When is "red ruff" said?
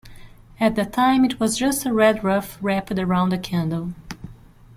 1.93-2.57